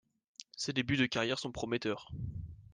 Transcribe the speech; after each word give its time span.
Ses 0.57 0.73
débuts 0.73 0.97
de 0.97 1.05
carrière 1.05 1.37
sont 1.37 1.51
prometteurs. 1.51 2.09